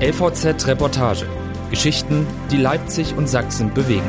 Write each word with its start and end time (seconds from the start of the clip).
LVZ 0.00 0.66
Reportage. 0.66 1.24
Geschichten, 1.70 2.26
die 2.50 2.56
Leipzig 2.56 3.14
und 3.16 3.28
Sachsen 3.28 3.72
bewegen. 3.72 4.02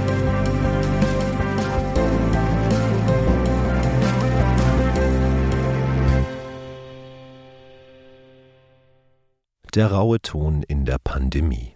Der 9.75 9.91
raue 9.91 10.19
Ton 10.21 10.63
in 10.63 10.85
der 10.85 10.97
Pandemie. 10.97 11.75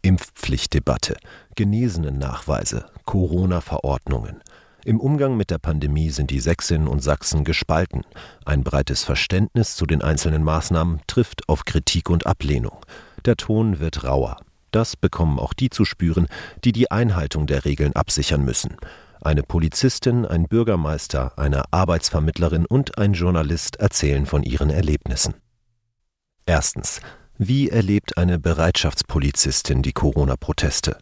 Impfpflichtdebatte, 0.00 1.18
Genesenen-Nachweise, 1.56 2.86
Corona-Verordnungen. 3.04 4.42
Im 4.86 5.00
Umgang 5.00 5.38
mit 5.38 5.50
der 5.50 5.56
Pandemie 5.56 6.10
sind 6.10 6.30
die 6.30 6.40
Sächsinnen 6.40 6.88
und 6.88 7.02
Sachsen 7.02 7.42
gespalten. 7.42 8.02
Ein 8.44 8.62
breites 8.62 9.02
Verständnis 9.02 9.76
zu 9.76 9.86
den 9.86 10.02
einzelnen 10.02 10.42
Maßnahmen 10.42 11.00
trifft 11.06 11.48
auf 11.48 11.64
Kritik 11.64 12.10
und 12.10 12.26
Ablehnung. 12.26 12.84
Der 13.24 13.36
Ton 13.36 13.80
wird 13.80 14.04
rauer. 14.04 14.36
Das 14.72 14.96
bekommen 14.96 15.38
auch 15.38 15.54
die 15.54 15.70
zu 15.70 15.86
spüren, 15.86 16.26
die 16.64 16.72
die 16.72 16.90
Einhaltung 16.90 17.46
der 17.46 17.64
Regeln 17.64 17.94
absichern 17.94 18.44
müssen. 18.44 18.76
Eine 19.22 19.42
Polizistin, 19.42 20.26
ein 20.26 20.48
Bürgermeister, 20.48 21.32
eine 21.38 21.62
Arbeitsvermittlerin 21.72 22.66
und 22.66 22.98
ein 22.98 23.14
Journalist 23.14 23.76
erzählen 23.76 24.26
von 24.26 24.42
ihren 24.42 24.68
Erlebnissen. 24.68 25.34
Erstens. 26.44 27.00
Wie 27.38 27.70
erlebt 27.70 28.18
eine 28.18 28.38
Bereitschaftspolizistin 28.38 29.82
die 29.82 29.92
Corona-Proteste? 29.92 30.98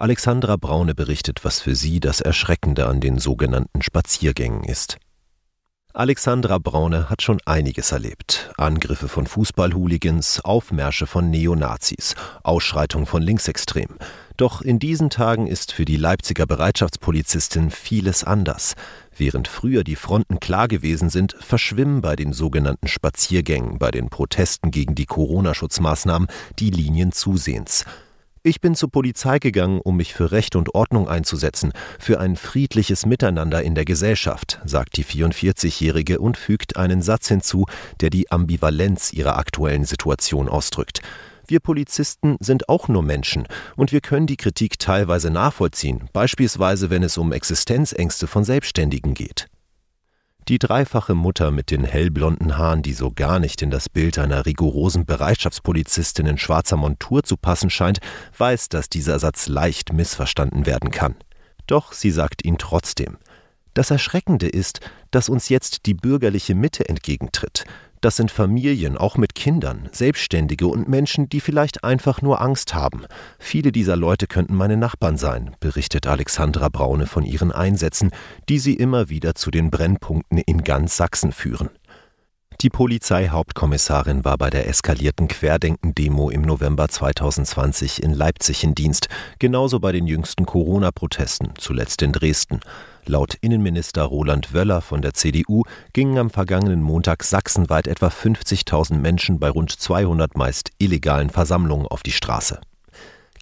Alexandra 0.00 0.54
Braune 0.54 0.94
berichtet, 0.94 1.44
was 1.44 1.60
für 1.60 1.74
sie 1.74 1.98
das 1.98 2.20
Erschreckende 2.20 2.86
an 2.86 3.00
den 3.00 3.18
sogenannten 3.18 3.82
Spaziergängen 3.82 4.62
ist. 4.62 4.96
Alexandra 5.92 6.58
Braune 6.58 7.10
hat 7.10 7.20
schon 7.20 7.40
einiges 7.46 7.90
erlebt. 7.90 8.52
Angriffe 8.56 9.08
von 9.08 9.26
Fußballhooligans, 9.26 10.44
Aufmärsche 10.44 11.08
von 11.08 11.30
Neonazis, 11.30 12.14
Ausschreitung 12.44 13.06
von 13.06 13.22
Linksextremen. 13.22 13.96
Doch 14.36 14.62
in 14.62 14.78
diesen 14.78 15.10
Tagen 15.10 15.48
ist 15.48 15.72
für 15.72 15.84
die 15.84 15.96
Leipziger 15.96 16.46
Bereitschaftspolizistin 16.46 17.72
vieles 17.72 18.22
anders. 18.22 18.76
Während 19.16 19.48
früher 19.48 19.82
die 19.82 19.96
Fronten 19.96 20.38
klar 20.38 20.68
gewesen 20.68 21.10
sind, 21.10 21.34
verschwimmen 21.40 22.02
bei 22.02 22.14
den 22.14 22.32
sogenannten 22.32 22.86
Spaziergängen, 22.86 23.80
bei 23.80 23.90
den 23.90 24.10
Protesten 24.10 24.70
gegen 24.70 24.94
die 24.94 25.06
Corona-Schutzmaßnahmen 25.06 26.28
die 26.60 26.70
Linien 26.70 27.10
zusehends. 27.10 27.84
Ich 28.44 28.60
bin 28.60 28.74
zur 28.74 28.90
Polizei 28.90 29.38
gegangen, 29.40 29.80
um 29.80 29.96
mich 29.96 30.14
für 30.14 30.30
Recht 30.30 30.54
und 30.54 30.74
Ordnung 30.74 31.08
einzusetzen, 31.08 31.72
für 31.98 32.20
ein 32.20 32.36
friedliches 32.36 33.04
Miteinander 33.04 33.62
in 33.62 33.74
der 33.74 33.84
Gesellschaft, 33.84 34.60
sagt 34.64 34.96
die 34.96 35.04
44-Jährige 35.04 36.20
und 36.20 36.36
fügt 36.36 36.76
einen 36.76 37.02
Satz 37.02 37.28
hinzu, 37.28 37.66
der 38.00 38.10
die 38.10 38.30
Ambivalenz 38.30 39.12
ihrer 39.12 39.38
aktuellen 39.38 39.84
Situation 39.84 40.48
ausdrückt. 40.48 41.00
Wir 41.48 41.60
Polizisten 41.60 42.36
sind 42.40 42.68
auch 42.68 42.88
nur 42.88 43.02
Menschen 43.02 43.48
und 43.74 43.90
wir 43.90 44.02
können 44.02 44.26
die 44.26 44.36
Kritik 44.36 44.78
teilweise 44.78 45.30
nachvollziehen, 45.30 46.08
beispielsweise 46.12 46.90
wenn 46.90 47.02
es 47.02 47.16
um 47.18 47.32
Existenzängste 47.32 48.26
von 48.26 48.44
Selbstständigen 48.44 49.14
geht. 49.14 49.48
Die 50.48 50.58
dreifache 50.58 51.14
Mutter 51.14 51.50
mit 51.50 51.70
den 51.70 51.84
hellblonden 51.84 52.56
Haaren, 52.56 52.80
die 52.80 52.94
so 52.94 53.12
gar 53.14 53.38
nicht 53.38 53.60
in 53.60 53.70
das 53.70 53.90
Bild 53.90 54.18
einer 54.18 54.46
rigorosen 54.46 55.04
Bereitschaftspolizistin 55.04 56.24
in 56.24 56.38
schwarzer 56.38 56.78
Montur 56.78 57.22
zu 57.22 57.36
passen 57.36 57.68
scheint, 57.68 57.98
weiß, 58.38 58.70
dass 58.70 58.88
dieser 58.88 59.18
Satz 59.18 59.48
leicht 59.48 59.92
missverstanden 59.92 60.64
werden 60.64 60.90
kann. 60.90 61.16
Doch 61.66 61.92
sie 61.92 62.10
sagt 62.10 62.46
ihn 62.46 62.56
trotzdem. 62.56 63.18
Das 63.74 63.90
Erschreckende 63.90 64.48
ist, 64.48 64.80
dass 65.10 65.28
uns 65.28 65.50
jetzt 65.50 65.84
die 65.84 65.92
bürgerliche 65.92 66.54
Mitte 66.54 66.88
entgegentritt, 66.88 67.66
das 68.00 68.16
sind 68.16 68.30
Familien, 68.30 68.96
auch 68.96 69.16
mit 69.16 69.34
Kindern, 69.34 69.88
Selbstständige 69.92 70.66
und 70.66 70.88
Menschen, 70.88 71.28
die 71.28 71.40
vielleicht 71.40 71.84
einfach 71.84 72.22
nur 72.22 72.40
Angst 72.40 72.74
haben. 72.74 73.06
Viele 73.38 73.72
dieser 73.72 73.96
Leute 73.96 74.26
könnten 74.26 74.54
meine 74.54 74.76
Nachbarn 74.76 75.16
sein, 75.16 75.56
berichtet 75.60 76.06
Alexandra 76.06 76.68
Braune 76.68 77.06
von 77.06 77.24
ihren 77.24 77.52
Einsätzen, 77.52 78.10
die 78.48 78.58
sie 78.58 78.74
immer 78.74 79.08
wieder 79.08 79.34
zu 79.34 79.50
den 79.50 79.70
Brennpunkten 79.70 80.38
in 80.38 80.64
ganz 80.64 80.96
Sachsen 80.96 81.32
führen. 81.32 81.70
Die 82.60 82.70
Polizeihauptkommissarin 82.70 84.24
war 84.24 84.36
bei 84.36 84.50
der 84.50 84.68
eskalierten 84.68 85.28
Querdenken-Demo 85.28 86.28
im 86.28 86.42
November 86.42 86.88
2020 86.88 88.02
in 88.02 88.12
Leipzig 88.12 88.64
in 88.64 88.74
Dienst, 88.74 89.08
genauso 89.38 89.78
bei 89.78 89.92
den 89.92 90.08
jüngsten 90.08 90.44
Corona-Protesten, 90.44 91.52
zuletzt 91.56 92.02
in 92.02 92.10
Dresden. 92.10 92.58
Laut 93.06 93.36
Innenminister 93.42 94.02
Roland 94.02 94.54
Wöller 94.54 94.80
von 94.80 95.02
der 95.02 95.14
CDU 95.14 95.62
gingen 95.92 96.18
am 96.18 96.30
vergangenen 96.30 96.82
Montag 96.82 97.22
sachsenweit 97.22 97.86
etwa 97.86 98.08
50.000 98.08 98.96
Menschen 98.96 99.38
bei 99.38 99.50
rund 99.50 99.70
200 99.70 100.36
meist 100.36 100.72
illegalen 100.78 101.30
Versammlungen 101.30 101.86
auf 101.86 102.02
die 102.02 102.10
Straße. 102.10 102.60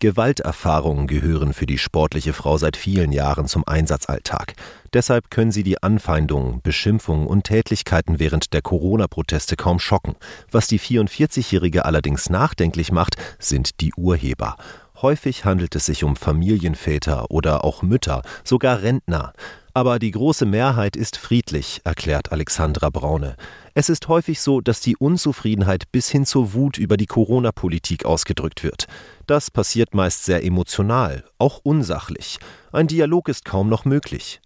Gewalterfahrungen 0.00 1.06
gehören 1.06 1.52
für 1.52 1.66
die 1.66 1.78
sportliche 1.78 2.32
Frau 2.32 2.58
seit 2.58 2.76
vielen 2.76 3.12
Jahren 3.12 3.46
zum 3.46 3.66
Einsatzalltag. 3.66 4.54
Deshalb 4.92 5.30
können 5.30 5.52
sie 5.52 5.62
die 5.62 5.82
Anfeindungen, 5.82 6.60
Beschimpfungen 6.62 7.26
und 7.26 7.44
Tätlichkeiten 7.44 8.18
während 8.18 8.52
der 8.52 8.62
Corona-Proteste 8.62 9.56
kaum 9.56 9.78
schocken. 9.78 10.16
Was 10.50 10.68
die 10.68 10.80
44-Jährige 10.80 11.84
allerdings 11.84 12.30
nachdenklich 12.30 12.92
macht, 12.92 13.16
sind 13.38 13.80
die 13.80 13.92
Urheber. 13.94 14.56
Häufig 15.02 15.44
handelt 15.44 15.76
es 15.76 15.86
sich 15.86 16.04
um 16.04 16.16
Familienväter 16.16 17.30
oder 17.30 17.64
auch 17.64 17.82
Mütter, 17.82 18.22
sogar 18.44 18.80
Rentner. 18.80 19.34
Aber 19.74 19.98
die 19.98 20.10
große 20.10 20.46
Mehrheit 20.46 20.96
ist 20.96 21.18
friedlich, 21.18 21.82
erklärt 21.84 22.32
Alexandra 22.32 22.88
Braune. 22.88 23.36
Es 23.74 23.90
ist 23.90 24.08
häufig 24.08 24.40
so, 24.40 24.62
dass 24.62 24.80
die 24.80 24.96
Unzufriedenheit 24.96 25.92
bis 25.92 26.08
hin 26.08 26.24
zur 26.24 26.54
Wut 26.54 26.78
über 26.78 26.96
die 26.96 27.04
Corona-Politik 27.04 28.06
ausgedrückt 28.06 28.62
wird. 28.62 28.86
Das 29.26 29.50
passiert 29.50 29.94
meist 29.94 30.24
sehr 30.24 30.42
emotional, 30.42 31.24
auch 31.36 31.60
unsachlich. 31.62 32.38
Ein 32.72 32.86
Dialog 32.86 33.28
ist 33.28 33.44
kaum 33.44 33.68
noch 33.68 33.84
möglich. 33.84 34.40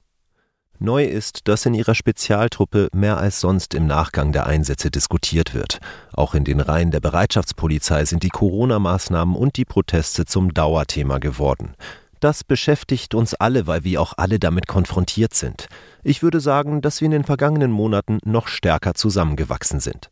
Neu 0.83 1.05
ist, 1.05 1.47
dass 1.47 1.67
in 1.67 1.75
ihrer 1.75 1.95
Spezialtruppe 1.95 2.89
mehr 2.95 3.19
als 3.19 3.41
sonst 3.41 3.75
im 3.75 3.87
Nachgang 3.87 4.33
der 4.33 4.47
Einsätze 4.47 4.91
diskutiert 4.91 5.53
wird. 5.53 5.79
Auch 6.15 6.35
in 6.35 6.45
den 6.45 6.59
Reihen 6.59 6.91
der 6.91 7.01
Bereitschaftspolizei 7.01 8.07
sind 8.07 8.23
die 8.23 8.31
Corona-Maßnahmen 8.31 9.37
und 9.37 9.59
die 9.59 9.67
Proteste 9.67 10.25
zum 10.25 10.55
Dauerthema 10.55 11.19
geworden. 11.19 11.75
Das 12.21 12.45
beschäftigt 12.45 13.15
uns 13.15 13.35
alle, 13.35 13.67
weil 13.67 13.85
wir 13.85 14.01
auch 14.01 14.15
alle 14.17 14.39
damit 14.39 14.69
konfrontiert 14.69 15.35
sind. 15.35 15.69
Ich 16.03 16.23
würde 16.23 16.41
sagen, 16.41 16.81
dass 16.81 17.03
wir 17.03 17.07
in 17.07 17.13
den 17.13 17.25
vergangenen 17.25 17.73
Monaten 17.73 18.19
noch 18.25 18.49
stärker 18.49 18.95
zusammengewachsen 18.95 19.81
sind. 19.81 20.09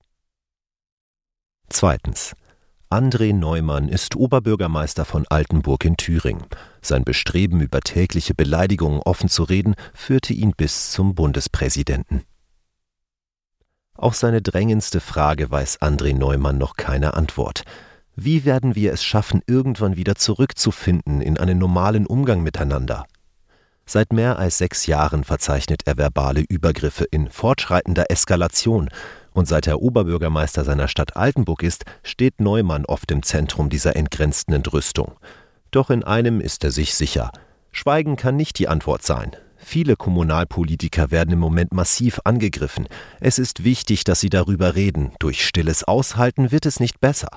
Zweitens. 1.70 2.34
André 2.90 3.34
Neumann 3.34 3.90
ist 3.90 4.16
Oberbürgermeister 4.16 5.04
von 5.04 5.26
Altenburg 5.28 5.84
in 5.84 5.98
Thüringen. 5.98 6.46
Sein 6.80 7.04
Bestreben, 7.04 7.60
über 7.60 7.80
tägliche 7.80 8.32
Beleidigungen 8.32 9.00
offen 9.00 9.28
zu 9.28 9.42
reden, 9.42 9.74
führte 9.92 10.32
ihn 10.32 10.52
bis 10.56 10.90
zum 10.90 11.14
Bundespräsidenten. 11.14 12.22
Auf 13.92 14.16
seine 14.16 14.40
drängendste 14.40 15.00
Frage 15.00 15.50
weiß 15.50 15.82
André 15.82 16.16
Neumann 16.16 16.56
noch 16.56 16.76
keine 16.76 17.12
Antwort. 17.12 17.64
Wie 18.16 18.46
werden 18.46 18.74
wir 18.74 18.94
es 18.94 19.04
schaffen, 19.04 19.42
irgendwann 19.46 19.96
wieder 19.98 20.14
zurückzufinden 20.14 21.20
in 21.20 21.36
einen 21.36 21.58
normalen 21.58 22.06
Umgang 22.06 22.42
miteinander? 22.42 23.04
Seit 23.84 24.14
mehr 24.14 24.38
als 24.38 24.56
sechs 24.56 24.86
Jahren 24.86 25.24
verzeichnet 25.24 25.82
er 25.86 25.98
verbale 25.98 26.42
Übergriffe 26.48 27.04
in 27.04 27.30
fortschreitender 27.30 28.10
Eskalation, 28.10 28.88
und 29.38 29.46
seit 29.46 29.66
er 29.68 29.80
Oberbürgermeister 29.80 30.64
seiner 30.64 30.88
Stadt 30.88 31.16
Altenburg 31.16 31.62
ist, 31.62 31.84
steht 32.02 32.40
Neumann 32.40 32.84
oft 32.84 33.10
im 33.12 33.22
Zentrum 33.22 33.70
dieser 33.70 33.94
entgrenzten 33.94 34.52
Entrüstung. 34.52 35.12
Doch 35.70 35.90
in 35.90 36.02
einem 36.02 36.40
ist 36.40 36.64
er 36.64 36.72
sich 36.72 36.94
sicher. 36.94 37.30
Schweigen 37.70 38.16
kann 38.16 38.36
nicht 38.36 38.58
die 38.58 38.68
Antwort 38.68 39.02
sein. 39.04 39.36
Viele 39.56 39.96
Kommunalpolitiker 39.96 41.10
werden 41.10 41.32
im 41.32 41.38
Moment 41.38 41.72
massiv 41.72 42.20
angegriffen. 42.24 42.88
Es 43.20 43.38
ist 43.38 43.64
wichtig, 43.64 44.04
dass 44.04 44.20
sie 44.20 44.30
darüber 44.30 44.74
reden. 44.74 45.12
Durch 45.18 45.46
stilles 45.46 45.84
Aushalten 45.84 46.50
wird 46.50 46.66
es 46.66 46.80
nicht 46.80 47.00
besser. 47.00 47.28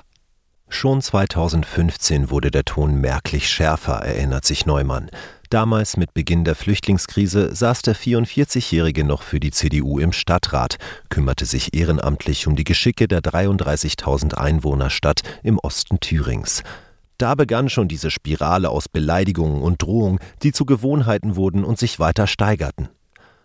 Schon 0.68 1.02
2015 1.02 2.30
wurde 2.30 2.50
der 2.50 2.64
Ton 2.64 2.94
merklich 2.94 3.48
schärfer, 3.48 3.98
erinnert 3.98 4.46
sich 4.46 4.64
Neumann. 4.64 5.10
Damals 5.52 5.98
mit 5.98 6.14
Beginn 6.14 6.44
der 6.44 6.54
Flüchtlingskrise 6.54 7.54
saß 7.54 7.82
der 7.82 7.94
44-Jährige 7.94 9.04
noch 9.04 9.20
für 9.20 9.38
die 9.38 9.50
CDU 9.50 9.98
im 9.98 10.12
Stadtrat, 10.12 10.78
kümmerte 11.10 11.44
sich 11.44 11.74
ehrenamtlich 11.74 12.46
um 12.46 12.56
die 12.56 12.64
Geschicke 12.64 13.06
der 13.06 13.20
33.000 13.20 14.32
Einwohnerstadt 14.32 15.20
im 15.42 15.58
Osten 15.58 16.00
Thürings. 16.00 16.62
Da 17.18 17.34
begann 17.34 17.68
schon 17.68 17.86
diese 17.86 18.10
Spirale 18.10 18.70
aus 18.70 18.88
Beleidigungen 18.88 19.60
und 19.60 19.82
Drohungen, 19.82 20.20
die 20.42 20.52
zu 20.52 20.64
Gewohnheiten 20.64 21.36
wurden 21.36 21.64
und 21.64 21.78
sich 21.78 22.00
weiter 22.00 22.26
steigerten. 22.26 22.88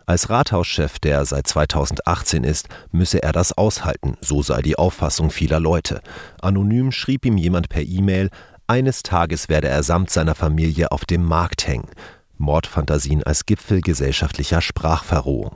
Als 0.05 0.29
Rathauschef, 0.29 0.99
der 0.99 1.25
seit 1.25 1.45
2018 1.47 2.45
ist, 2.45 2.69
müsse 2.93 3.21
er 3.21 3.33
das 3.33 3.57
aushalten, 3.57 4.15
so 4.21 4.41
sei 4.41 4.61
die 4.61 4.77
Auffassung 4.77 5.29
vieler 5.29 5.59
Leute. 5.59 5.99
Anonym 6.41 6.93
schrieb 6.93 7.25
ihm 7.25 7.35
jemand 7.35 7.67
per 7.67 7.83
E-Mail, 7.83 8.29
eines 8.67 9.03
Tages 9.03 9.49
werde 9.49 9.67
er 9.67 9.83
samt 9.83 10.09
seiner 10.09 10.35
Familie 10.35 10.91
auf 10.91 11.05
dem 11.05 11.23
Markt 11.23 11.67
hängen. 11.67 11.89
Mordfantasien 12.37 13.23
als 13.23 13.45
Gipfel 13.45 13.81
gesellschaftlicher 13.81 14.61
Sprachverrohung. 14.61 15.55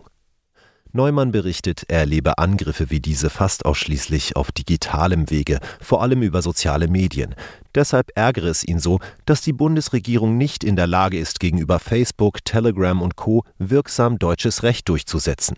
Neumann 0.94 1.32
berichtet, 1.32 1.84
er 1.88 2.00
erlebe 2.00 2.38
Angriffe 2.38 2.90
wie 2.90 3.00
diese 3.00 3.30
fast 3.30 3.66
ausschließlich 3.66 4.36
auf 4.36 4.52
digitalem 4.52 5.30
Wege, 5.30 5.60
vor 5.80 6.02
allem 6.02 6.22
über 6.22 6.42
soziale 6.42 6.90
Medien. 6.90 7.34
Deshalb 7.74 8.12
ärgere 8.16 8.48
es 8.48 8.64
ihn 8.64 8.80
so, 8.80 9.00
dass 9.26 9.42
die 9.42 9.54
Bundesregierung 9.54 10.38
nicht 10.38 10.66
in 10.66 10.76
der 10.76 10.88
Lage 10.88 11.18
ist, 11.18 11.40
gegenüber 11.40 11.80
Facebook, 11.80 12.44
Telegram 12.44 13.02
und 13.02 13.16
Co. 13.16 13.46
wirksam 13.58 14.20
deutsches 14.20 14.64
Recht 14.64 14.90
durchzusetzen. 14.90 15.58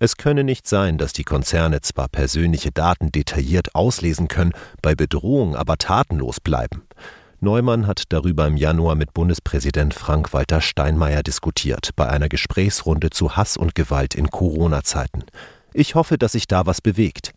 Es 0.00 0.16
könne 0.16 0.44
nicht 0.44 0.68
sein, 0.68 0.96
dass 0.96 1.12
die 1.12 1.24
Konzerne 1.24 1.80
zwar 1.80 2.08
persönliche 2.08 2.70
Daten 2.70 3.10
detailliert 3.10 3.74
auslesen 3.74 4.28
können, 4.28 4.52
bei 4.80 4.94
Bedrohung 4.94 5.56
aber 5.56 5.76
tatenlos 5.76 6.38
bleiben. 6.38 6.82
Neumann 7.40 7.86
hat 7.86 8.04
darüber 8.08 8.46
im 8.46 8.56
Januar 8.56 8.94
mit 8.94 9.12
Bundespräsident 9.12 9.94
Frank-Walter 9.94 10.60
Steinmeier 10.60 11.22
diskutiert, 11.22 11.90
bei 11.96 12.08
einer 12.08 12.28
Gesprächsrunde 12.28 13.10
zu 13.10 13.36
Hass 13.36 13.56
und 13.56 13.74
Gewalt 13.74 14.14
in 14.14 14.30
Corona-Zeiten. 14.30 15.24
Ich 15.72 15.94
hoffe, 15.94 16.16
dass 16.16 16.32
sich 16.32 16.46
da 16.46 16.66
was 16.66 16.80
bewegt. 16.80 17.32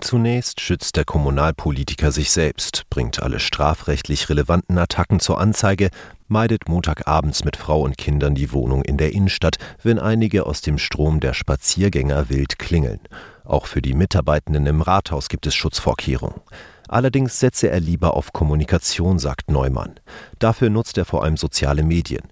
Zunächst 0.00 0.60
schützt 0.60 0.96
der 0.96 1.04
Kommunalpolitiker 1.04 2.12
sich 2.12 2.30
selbst, 2.30 2.84
bringt 2.88 3.22
alle 3.22 3.40
strafrechtlich 3.40 4.28
relevanten 4.28 4.78
Attacken 4.78 5.20
zur 5.20 5.40
Anzeige, 5.40 5.90
meidet 6.28 6.68
Montagabends 6.68 7.44
mit 7.44 7.56
Frau 7.56 7.82
und 7.82 7.98
Kindern 7.98 8.34
die 8.34 8.52
Wohnung 8.52 8.82
in 8.82 8.96
der 8.96 9.12
Innenstadt, 9.12 9.56
wenn 9.82 9.98
einige 9.98 10.46
aus 10.46 10.60
dem 10.60 10.78
Strom 10.78 11.20
der 11.20 11.34
Spaziergänger 11.34 12.28
wild 12.28 12.58
klingeln. 12.58 13.00
Auch 13.44 13.66
für 13.66 13.82
die 13.82 13.94
Mitarbeitenden 13.94 14.66
im 14.66 14.82
Rathaus 14.82 15.28
gibt 15.28 15.46
es 15.46 15.54
Schutzvorkehrungen. 15.54 16.40
Allerdings 16.86 17.38
setze 17.38 17.68
er 17.70 17.80
lieber 17.80 18.14
auf 18.14 18.32
Kommunikation, 18.32 19.18
sagt 19.18 19.50
Neumann. 19.50 20.00
Dafür 20.38 20.70
nutzt 20.70 20.96
er 20.98 21.04
vor 21.04 21.24
allem 21.24 21.36
soziale 21.36 21.82
Medien. 21.82 22.22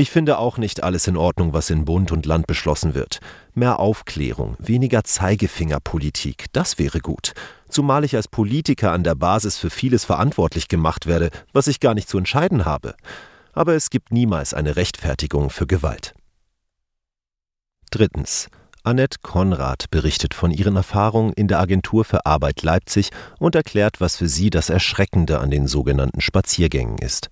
Ich 0.00 0.10
finde 0.10 0.38
auch 0.38 0.56
nicht 0.56 0.82
alles 0.82 1.06
in 1.08 1.18
Ordnung, 1.18 1.52
was 1.52 1.68
in 1.68 1.84
Bund 1.84 2.10
und 2.10 2.24
Land 2.24 2.46
beschlossen 2.46 2.94
wird. 2.94 3.20
Mehr 3.52 3.78
Aufklärung, 3.78 4.56
weniger 4.58 5.04
Zeigefingerpolitik, 5.04 6.46
das 6.54 6.78
wäre 6.78 7.00
gut. 7.00 7.34
Zumal 7.68 8.02
ich 8.06 8.16
als 8.16 8.26
Politiker 8.26 8.92
an 8.92 9.04
der 9.04 9.14
Basis 9.14 9.58
für 9.58 9.68
vieles 9.68 10.06
verantwortlich 10.06 10.68
gemacht 10.68 11.04
werde, 11.04 11.28
was 11.52 11.66
ich 11.66 11.80
gar 11.80 11.92
nicht 11.92 12.08
zu 12.08 12.16
entscheiden 12.16 12.64
habe. 12.64 12.94
Aber 13.52 13.74
es 13.74 13.90
gibt 13.90 14.10
niemals 14.10 14.54
eine 14.54 14.76
Rechtfertigung 14.76 15.50
für 15.50 15.66
Gewalt. 15.66 16.14
Drittens. 17.90 18.48
Annette 18.82 19.18
Konrad 19.20 19.90
berichtet 19.90 20.32
von 20.32 20.50
ihren 20.50 20.76
Erfahrungen 20.76 21.34
in 21.34 21.46
der 21.46 21.60
Agentur 21.60 22.06
für 22.06 22.24
Arbeit 22.24 22.62
Leipzig 22.62 23.10
und 23.38 23.54
erklärt, 23.54 24.00
was 24.00 24.16
für 24.16 24.28
sie 24.28 24.48
das 24.48 24.70
Erschreckende 24.70 25.40
an 25.40 25.50
den 25.50 25.66
sogenannten 25.66 26.22
Spaziergängen 26.22 26.96
ist. 26.96 27.28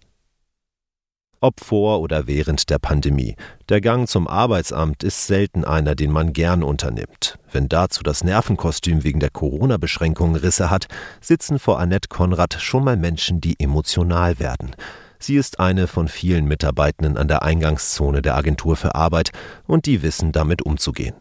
Ob 1.41 1.61
vor 1.61 2.01
oder 2.01 2.27
während 2.27 2.69
der 2.69 2.81
Pandemie, 2.81 3.37
der 3.69 3.81
Gang 3.81 4.09
zum 4.09 4.27
Arbeitsamt 4.27 5.05
ist 5.05 5.29
selten 5.29 5.65
einer, 5.65 5.95
den 5.95 6.11
man 6.11 6.33
gern 6.33 6.65
unternimmt. 6.65 7.39
Wenn 7.53 7.69
dazu 7.69 8.03
das 8.03 8.25
Nervenkostüm 8.25 9.05
wegen 9.05 9.21
der 9.21 9.31
Corona-Beschränkungen 9.31 10.35
Risse 10.35 10.69
hat, 10.69 10.89
sitzen 11.21 11.61
vor 11.61 11.79
Annette 11.79 12.09
Konrad 12.09 12.55
schon 12.55 12.83
mal 12.83 12.97
Menschen, 12.97 13.41
die 13.41 13.55
emotional 13.61 14.41
werden. 14.41 14.75
Sie 15.21 15.37
ist 15.37 15.61
eine 15.61 15.87
von 15.87 16.09
vielen 16.09 16.47
Mitarbeitenden 16.47 17.17
an 17.17 17.29
der 17.29 17.43
Eingangszone 17.43 18.21
der 18.21 18.37
Agentur 18.37 18.75
für 18.77 18.97
Arbeit 18.97 19.31
und 19.67 19.87
die 19.87 20.03
wissen 20.03 20.33
damit 20.33 20.63
umzugehen. 20.63 21.15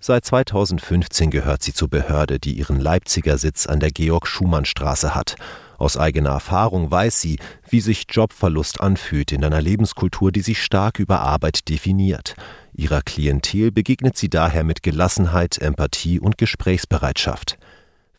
Seit 0.00 0.24
2015 0.24 1.30
gehört 1.30 1.62
sie 1.62 1.72
zur 1.72 1.88
Behörde, 1.88 2.38
die 2.38 2.52
ihren 2.58 2.80
Leipziger 2.80 3.38
Sitz 3.38 3.66
an 3.66 3.80
der 3.80 3.90
Georg-Schumann-Straße 3.90 5.14
hat. 5.14 5.36
Aus 5.78 5.96
eigener 5.96 6.30
Erfahrung 6.30 6.90
weiß 6.90 7.20
sie, 7.20 7.38
wie 7.68 7.80
sich 7.80 8.06
Jobverlust 8.08 8.80
anfühlt 8.80 9.32
in 9.32 9.44
einer 9.44 9.60
Lebenskultur, 9.60 10.32
die 10.32 10.42
sich 10.42 10.62
stark 10.62 10.98
über 10.98 11.20
Arbeit 11.20 11.68
definiert. 11.68 12.34
Ihrer 12.72 13.02
Klientel 13.02 13.70
begegnet 13.70 14.16
sie 14.16 14.28
daher 14.28 14.64
mit 14.64 14.82
Gelassenheit, 14.82 15.58
Empathie 15.58 16.20
und 16.20 16.38
Gesprächsbereitschaft. 16.38 17.58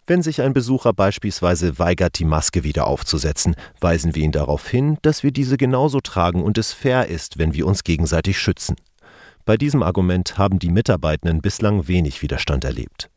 Wenn 0.07 0.21
sich 0.21 0.41
ein 0.41 0.53
Besucher 0.53 0.93
beispielsweise 0.93 1.79
weigert, 1.79 2.19
die 2.19 2.25
Maske 2.25 2.63
wieder 2.63 2.85
aufzusetzen, 2.85 3.55
weisen 3.81 4.13
wir 4.13 4.23
ihn 4.23 4.31
darauf 4.31 4.67
hin, 4.67 4.97
dass 5.01 5.23
wir 5.23 5.31
diese 5.31 5.57
genauso 5.57 5.99
tragen 5.99 6.43
und 6.43 6.59
es 6.59 6.73
fair 6.73 7.07
ist, 7.07 7.39
wenn 7.39 7.55
wir 7.55 7.65
uns 7.65 7.83
gegenseitig 7.83 8.37
schützen. 8.37 8.75
Bei 9.45 9.57
diesem 9.57 9.81
Argument 9.81 10.37
haben 10.37 10.59
die 10.59 10.69
Mitarbeitenden 10.69 11.41
bislang 11.41 11.87
wenig 11.87 12.21
Widerstand 12.21 12.65
erlebt. 12.65 13.09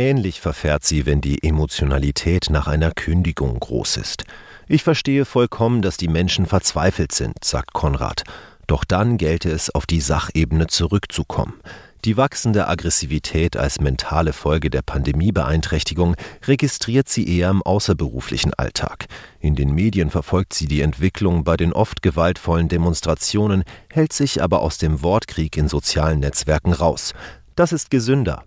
Ähnlich 0.00 0.40
verfährt 0.40 0.82
sie, 0.82 1.04
wenn 1.04 1.20
die 1.20 1.44
Emotionalität 1.46 2.46
nach 2.48 2.66
einer 2.66 2.90
Kündigung 2.90 3.60
groß 3.60 3.98
ist. 3.98 4.24
Ich 4.66 4.82
verstehe 4.82 5.26
vollkommen, 5.26 5.82
dass 5.82 5.98
die 5.98 6.08
Menschen 6.08 6.46
verzweifelt 6.46 7.12
sind, 7.12 7.44
sagt 7.44 7.74
Konrad. 7.74 8.22
Doch 8.66 8.84
dann 8.84 9.18
gelte 9.18 9.50
es, 9.50 9.68
auf 9.68 9.84
die 9.84 10.00
Sachebene 10.00 10.68
zurückzukommen. 10.68 11.60
Die 12.06 12.16
wachsende 12.16 12.66
Aggressivität 12.66 13.58
als 13.58 13.78
mentale 13.78 14.32
Folge 14.32 14.70
der 14.70 14.80
Pandemiebeeinträchtigung 14.80 16.16
registriert 16.46 17.10
sie 17.10 17.28
eher 17.36 17.50
im 17.50 17.60
außerberuflichen 17.60 18.54
Alltag. 18.54 19.04
In 19.38 19.54
den 19.54 19.74
Medien 19.74 20.08
verfolgt 20.08 20.54
sie 20.54 20.66
die 20.66 20.80
Entwicklung 20.80 21.44
bei 21.44 21.58
den 21.58 21.74
oft 21.74 22.00
gewaltvollen 22.00 22.68
Demonstrationen, 22.68 23.64
hält 23.92 24.14
sich 24.14 24.42
aber 24.42 24.62
aus 24.62 24.78
dem 24.78 25.02
Wortkrieg 25.02 25.58
in 25.58 25.68
sozialen 25.68 26.20
Netzwerken 26.20 26.72
raus. 26.72 27.12
Das 27.54 27.74
ist 27.74 27.90
gesünder. 27.90 28.46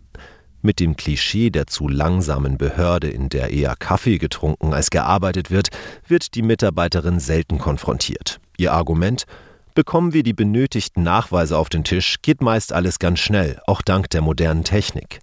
Mit 0.66 0.80
dem 0.80 0.96
Klischee 0.96 1.50
der 1.50 1.68
zu 1.68 1.90
langsamen 1.90 2.58
Behörde, 2.58 3.10
in 3.10 3.28
der 3.28 3.52
eher 3.52 3.76
Kaffee 3.76 4.18
getrunken 4.18 4.74
als 4.74 4.92
gearbeitet 4.92 5.52
wird, 5.52 5.68
wird 6.08 6.36
die 6.36 6.42
Mitarbeiterin 6.42 7.20
selten 7.20 7.58
konfrontiert. 7.58 8.40
Ihr 8.58 8.72
Argument 8.72 9.26
Bekommen 9.76 10.14
wir 10.14 10.24
die 10.24 10.34
benötigten 10.34 11.04
Nachweise 11.04 11.58
auf 11.58 11.68
den 11.68 11.84
Tisch, 11.84 12.18
geht 12.22 12.42
meist 12.42 12.72
alles 12.72 13.00
ganz 13.00 13.20
schnell, 13.20 13.60
auch 13.68 13.82
dank 13.82 14.10
der 14.12 14.22
modernen 14.22 14.64
Technik. 14.64 15.20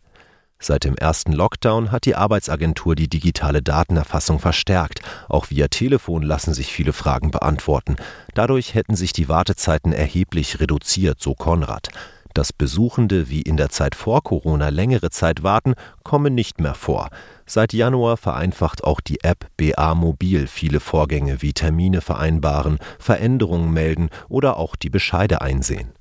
Seit 0.59 0.85
dem 0.85 0.95
ersten 0.95 1.33
Lockdown 1.33 1.91
hat 1.91 2.05
die 2.05 2.17
Arbeitsagentur 2.17 2.95
die 2.95 3.09
digitale 3.09 3.63
Datenerfassung 3.63 4.41
verstärkt. 4.41 5.01
Auch 5.31 5.49
via 5.49 5.69
Telefon 5.69 6.23
lassen 6.23 6.53
sich 6.53 6.71
viele 6.71 6.93
Fragen 6.93 7.31
beantworten. 7.31 7.97
Dadurch 8.35 8.75
hätten 8.75 8.95
sich 8.95 9.15
die 9.15 9.31
Wartezeiten 9.31 9.95
erheblich 9.95 10.61
reduziert, 10.61 11.19
so 11.23 11.35
Konrad. 11.35 11.89
Dass 12.35 12.53
Besuchende 12.53 13.29
wie 13.29 13.43
in 13.43 13.56
der 13.56 13.71
Zeit 13.71 13.94
vor 13.94 14.23
Corona 14.23 14.69
längere 14.69 15.11
Zeit 15.11 15.43
warten, 15.43 15.75
komme 16.05 16.31
nicht 16.31 16.61
mehr 16.61 16.75
vor. 16.75 17.11
Seit 17.47 17.73
Januar 17.73 18.17
vereinfacht 18.17 18.85
auch 18.85 19.00
die 19.00 19.25
App 19.25 19.49
BA 19.56 19.94
Mobil 19.94 20.47
viele 20.47 20.81
Vorgänge 20.81 21.43
wie 21.43 21.53
Termine 21.53 22.00
vereinbaren, 22.00 22.79
Veränderungen 22.99 23.73
melden 23.73 24.11
oder 24.29 24.56
auch 24.56 24.77
die 24.77 24.91
Bescheide 24.91 25.41
einsehen. 25.41 25.93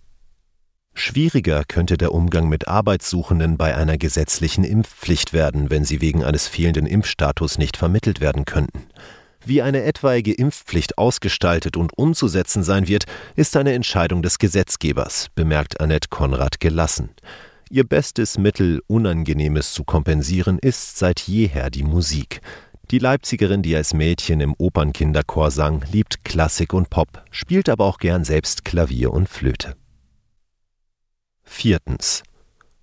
Schwieriger 0.94 1.64
könnte 1.66 1.98
der 1.98 2.14
Umgang 2.14 2.50
mit 2.50 2.68
Arbeitssuchenden 2.68 3.58
bei 3.58 3.76
einer 3.76 3.98
gesetzlichen 3.98 4.64
Impfpflicht 4.66 5.32
werden, 5.32 5.70
wenn 5.70 5.86
sie 5.86 6.02
wegen 6.02 6.24
eines 6.24 6.48
fehlenden 6.48 6.86
Impfstatus 6.86 7.58
nicht 7.58 7.78
vermittelt 7.78 8.20
werden 8.20 8.44
könnten. 8.44 8.88
Wie 9.50 9.64
eine 9.64 9.82
etwaige 9.82 10.32
Impfpflicht 10.32 11.00
ausgestaltet 11.00 11.76
und 11.76 11.98
umzusetzen 11.98 12.62
sein 12.62 12.88
wird, 12.88 13.06
ist 13.36 13.58
eine 13.58 13.74
Entscheidung 13.74 14.22
des 14.22 14.38
Gesetzgebers, 14.38 15.30
bemerkt 15.34 15.82
Annette 15.82 16.10
Konrad 16.10 16.60
gelassen. 16.60 17.10
Ihr 17.72 17.84
bestes 17.84 18.38
Mittel, 18.38 18.84
Unangenehmes 18.86 19.74
zu 19.74 19.84
kompensieren, 19.84 20.60
ist 20.60 21.00
seit 21.00 21.22
jeher 21.22 21.72
die 21.72 21.82
Musik. 21.82 22.42
Die 22.92 23.00
Leipzigerin, 23.00 23.64
die 23.64 23.76
als 23.76 23.96
Mädchen 23.96 24.40
im 24.40 24.54
Opernkinderchor 24.56 25.50
sang, 25.50 25.84
liebt 25.92 26.24
Klassik 26.24 26.72
und 26.72 26.92
Pop, 26.92 27.24
spielt 27.32 27.70
aber 27.70 27.86
auch 27.86 27.98
gern 27.98 28.24
selbst 28.24 28.64
Klavier 28.64 29.12
und 29.12 29.28
Flöte. 29.28 29.76
Viertens. 31.42 32.22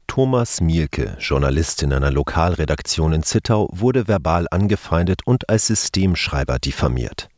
Thomas 0.06 0.60
Mielke, 0.60 1.16
Journalist 1.20 1.82
in 1.82 1.92
einer 1.92 2.10
Lokalredaktion 2.10 3.12
in 3.12 3.22
Zittau, 3.22 3.68
wurde 3.72 4.08
verbal 4.08 4.46
angefeindet 4.50 5.20
und 5.26 5.48
als 5.50 5.66
Systemschreiber 5.66 6.58
diffamiert. 6.58 7.28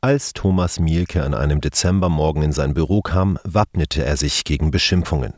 Als 0.00 0.34
Thomas 0.34 0.78
Mielke 0.78 1.22
an 1.22 1.32
einem 1.32 1.62
Dezembermorgen 1.62 2.42
in 2.42 2.52
sein 2.52 2.74
Büro 2.74 3.00
kam, 3.00 3.38
wappnete 3.44 4.04
er 4.04 4.18
sich 4.18 4.44
gegen 4.44 4.70
Beschimpfungen. 4.70 5.32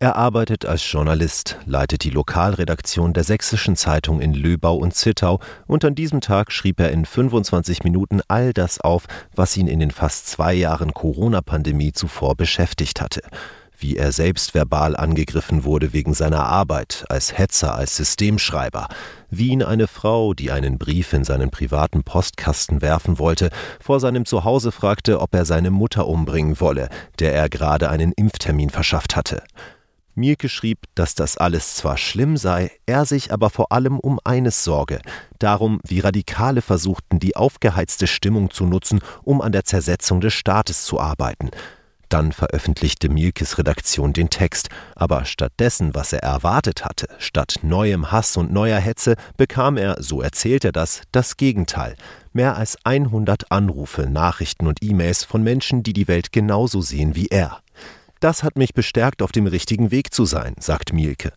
Er 0.00 0.16
arbeitet 0.16 0.66
als 0.66 0.90
Journalist, 0.90 1.58
leitet 1.66 2.02
die 2.04 2.10
Lokalredaktion 2.10 3.12
der 3.12 3.22
Sächsischen 3.22 3.76
Zeitung 3.76 4.20
in 4.20 4.34
Löbau 4.34 4.76
und 4.76 4.94
Zittau 4.94 5.38
und 5.66 5.84
an 5.84 5.94
diesem 5.94 6.20
Tag 6.20 6.50
schrieb 6.50 6.80
er 6.80 6.90
in 6.90 7.04
25 7.04 7.84
Minuten 7.84 8.20
all 8.26 8.52
das 8.52 8.80
auf, 8.80 9.06
was 9.36 9.56
ihn 9.56 9.68
in 9.68 9.78
den 9.78 9.90
fast 9.90 10.26
zwei 10.26 10.54
Jahren 10.54 10.94
Corona-Pandemie 10.94 11.92
zuvor 11.92 12.34
beschäftigt 12.34 13.00
hatte 13.00 13.20
wie 13.80 13.96
er 13.96 14.12
selbst 14.12 14.54
verbal 14.54 14.96
angegriffen 14.96 15.64
wurde 15.64 15.92
wegen 15.92 16.14
seiner 16.14 16.44
Arbeit 16.44 17.04
als 17.08 17.36
Hetzer, 17.36 17.74
als 17.74 17.96
Systemschreiber, 17.96 18.88
wie 19.30 19.48
ihn 19.48 19.62
eine 19.62 19.86
Frau, 19.86 20.34
die 20.34 20.50
einen 20.50 20.78
Brief 20.78 21.12
in 21.12 21.24
seinen 21.24 21.50
privaten 21.50 22.04
Postkasten 22.04 22.82
werfen 22.82 23.18
wollte, 23.18 23.50
vor 23.80 24.00
seinem 24.00 24.26
Zuhause 24.26 24.72
fragte, 24.72 25.20
ob 25.20 25.34
er 25.34 25.44
seine 25.44 25.70
Mutter 25.70 26.06
umbringen 26.06 26.60
wolle, 26.60 26.88
der 27.18 27.34
er 27.34 27.48
gerade 27.48 27.90
einen 27.90 28.12
Impftermin 28.12 28.70
verschafft 28.70 29.16
hatte. 29.16 29.42
Mielke 30.14 30.48
schrieb, 30.48 30.80
dass 30.94 31.14
das 31.14 31.36
alles 31.36 31.76
zwar 31.76 31.96
schlimm 31.96 32.36
sei, 32.36 32.72
er 32.84 33.06
sich 33.06 33.32
aber 33.32 33.48
vor 33.48 33.72
allem 33.72 33.98
um 33.98 34.18
eines 34.24 34.64
sorge, 34.64 35.00
darum, 35.38 35.80
wie 35.84 36.00
Radikale 36.00 36.62
versuchten, 36.62 37.20
die 37.20 37.36
aufgeheizte 37.36 38.06
Stimmung 38.06 38.50
zu 38.50 38.66
nutzen, 38.66 39.00
um 39.22 39.40
an 39.40 39.52
der 39.52 39.64
Zersetzung 39.64 40.20
des 40.20 40.34
Staates 40.34 40.84
zu 40.84 41.00
arbeiten. 41.00 41.50
Dann 42.10 42.32
veröffentlichte 42.32 43.08
Mielkes 43.08 43.56
Redaktion 43.56 44.12
den 44.12 44.30
Text, 44.30 44.68
aber 44.96 45.24
stattdessen, 45.24 45.94
was 45.94 46.12
er 46.12 46.24
erwartet 46.24 46.84
hatte, 46.84 47.08
statt 47.18 47.60
neuem 47.62 48.10
Hass 48.10 48.36
und 48.36 48.52
neuer 48.52 48.78
Hetze, 48.80 49.14
bekam 49.36 49.76
er, 49.76 50.02
so 50.02 50.20
erzählt 50.20 50.64
er 50.64 50.72
das, 50.72 51.02
das 51.12 51.36
Gegenteil. 51.36 51.94
Mehr 52.32 52.56
als 52.56 52.76
100 52.84 53.52
Anrufe, 53.52 54.08
Nachrichten 54.08 54.66
und 54.66 54.82
E-Mails 54.82 55.22
von 55.22 55.44
Menschen, 55.44 55.84
die 55.84 55.92
die 55.92 56.08
Welt 56.08 56.32
genauso 56.32 56.80
sehen 56.80 57.14
wie 57.14 57.28
er. 57.28 57.60
Das 58.18 58.42
hat 58.42 58.56
mich 58.56 58.74
bestärkt, 58.74 59.22
auf 59.22 59.30
dem 59.30 59.46
richtigen 59.46 59.92
Weg 59.92 60.12
zu 60.12 60.24
sein, 60.24 60.54
sagt 60.58 60.92
Mielke. 60.92 61.32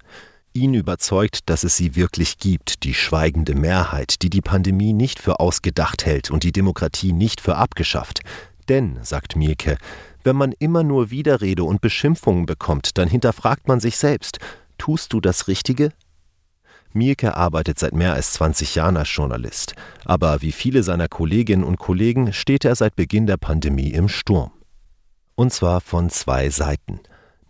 Ihn 0.53 0.73
überzeugt, 0.73 1.49
dass 1.49 1.63
es 1.63 1.77
sie 1.77 1.95
wirklich 1.95 2.39
gibt, 2.39 2.83
die 2.83 2.95
schweigende 2.95 3.55
Mehrheit, 3.55 4.21
die 4.23 4.29
die 4.29 4.41
Pandemie 4.41 4.93
nicht 4.93 5.19
für 5.19 5.39
ausgedacht 5.39 6.05
hält 6.05 6.31
und 6.31 6.43
die 6.43 6.51
Demokratie 6.51 7.13
nicht 7.13 7.41
für 7.41 7.57
abgeschafft. 7.57 8.21
Denn, 8.69 8.99
sagt 9.01 9.35
Mielke, 9.35 9.77
wenn 10.23 10.35
man 10.35 10.53
immer 10.53 10.83
nur 10.83 11.11
Widerrede 11.11 11.63
und 11.63 11.81
Beschimpfungen 11.81 12.45
bekommt, 12.45 12.97
dann 12.97 13.09
hinterfragt 13.09 13.67
man 13.67 13.79
sich 13.79 13.97
selbst. 13.97 14.39
Tust 14.77 15.13
du 15.13 15.19
das 15.19 15.47
Richtige? 15.47 15.91
Mielke 16.93 17.35
arbeitet 17.35 17.79
seit 17.79 17.93
mehr 17.93 18.13
als 18.13 18.33
20 18.33 18.75
Jahren 18.75 18.97
als 18.97 19.13
Journalist. 19.13 19.75
Aber 20.05 20.41
wie 20.41 20.51
viele 20.51 20.83
seiner 20.83 21.07
Kolleginnen 21.07 21.63
und 21.63 21.77
Kollegen 21.77 22.33
steht 22.33 22.65
er 22.65 22.75
seit 22.75 22.95
Beginn 22.95 23.25
der 23.27 23.37
Pandemie 23.37 23.91
im 23.91 24.07
Sturm. 24.07 24.51
Und 25.35 25.51
zwar 25.51 25.81
von 25.81 26.09
zwei 26.09 26.49
Seiten. 26.49 26.99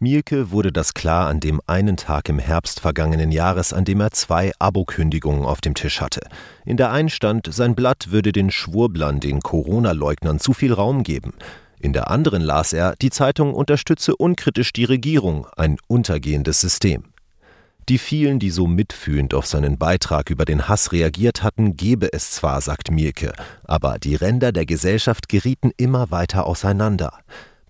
Mielke 0.04 0.52
wurde 0.52 0.74
das 0.74 0.94
klar 0.94 1.30
an 1.30 1.40
dem 1.40 1.62
einen 1.66 1.96
Tag 1.96 2.28
im 2.28 2.38
Herbst 2.38 2.82
vergangenen 2.82 3.32
Jahres, 3.32 3.72
an 3.72 3.86
dem 3.86 4.02
er 4.02 4.12
zwei 4.12 4.52
Abokündigungen 4.60 5.46
auf 5.46 5.62
dem 5.62 5.76
Tisch 5.76 6.02
hatte. 6.02 6.20
In 6.66 6.76
der 6.76 6.92
einen 6.92 7.08
stand, 7.08 7.48
sein 7.54 7.74
Blatt 7.74 8.12
würde 8.12 8.34
den 8.34 8.52
Schwurblern, 8.52 9.22
den 9.22 9.40
Corona-Leugnern 9.40 10.42
zu 10.42 10.52
viel 10.52 10.74
Raum 10.74 11.04
geben. 11.04 11.34
In 11.80 11.94
der 11.94 12.12
anderen 12.12 12.42
las 12.42 12.74
er, 12.74 12.96
die 13.02 13.12
Zeitung 13.12 13.54
unterstütze 13.54 14.14
unkritisch 14.18 14.74
die 14.74 14.84
Regierung, 14.84 15.48
ein 15.56 15.78
untergehendes 15.88 16.60
System. 16.60 17.06
Die 17.88 17.98
vielen, 17.98 18.40
die 18.40 18.50
so 18.50 18.68
mitfühlend 18.68 19.34
auf 19.34 19.46
seinen 19.46 19.78
Beitrag 19.78 20.30
über 20.30 20.44
den 20.44 20.68
Hass 20.68 20.92
reagiert 20.92 21.44
hatten, 21.44 21.78
gebe 21.78 22.12
es 22.12 22.32
zwar, 22.32 22.60
sagt 22.60 22.92
Mielke, 22.92 23.32
aber 23.64 24.00
die 24.00 24.16
Ränder 24.16 24.52
der 24.52 24.66
Gesellschaft 24.66 25.30
gerieten 25.30 25.72
immer 25.78 26.12
weiter 26.12 26.46
auseinander. 26.46 27.20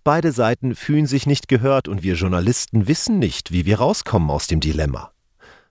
Beide 0.03 0.33
Seiten 0.33 0.75
fühlen 0.75 1.05
sich 1.05 1.27
nicht 1.27 1.47
gehört 1.47 1.87
und 1.87 2.03
wir 2.03 2.15
Journalisten 2.15 2.87
wissen 2.89 3.19
nicht, 3.19 3.53
wie 3.53 3.65
wir 3.65 3.79
rauskommen 3.79 4.29
aus 4.29 4.47
dem 4.47 4.59
Dilemma. 4.59 5.11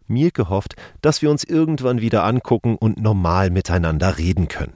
Mielke 0.06 0.48
hofft, 0.48 0.74
dass 1.02 1.20
wir 1.20 1.30
uns 1.30 1.44
irgendwann 1.44 2.00
wieder 2.00 2.24
angucken 2.24 2.76
und 2.76 2.98
normal 2.98 3.50
miteinander 3.50 4.16
reden 4.16 4.48
können. 4.48 4.72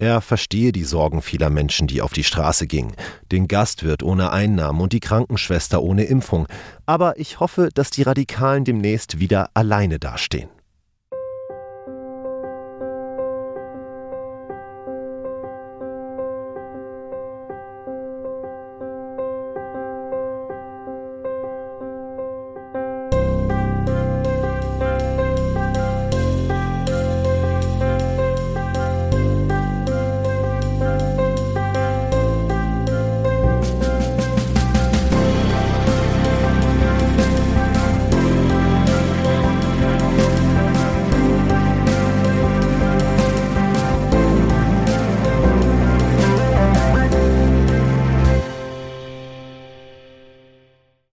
Er 0.00 0.20
verstehe 0.20 0.72
die 0.72 0.84
Sorgen 0.84 1.22
vieler 1.22 1.50
Menschen, 1.50 1.86
die 1.86 2.02
auf 2.02 2.12
die 2.12 2.24
Straße 2.24 2.66
gingen, 2.66 2.92
den 3.30 3.46
Gastwirt 3.46 4.02
ohne 4.02 4.30
Einnahmen 4.32 4.80
und 4.80 4.92
die 4.92 5.00
Krankenschwester 5.00 5.82
ohne 5.82 6.04
Impfung, 6.04 6.46
aber 6.86 7.18
ich 7.18 7.40
hoffe, 7.40 7.70
dass 7.74 7.90
die 7.90 8.02
Radikalen 8.02 8.64
demnächst 8.64 9.20
wieder 9.20 9.50
alleine 9.54 9.98
dastehen. 9.98 10.48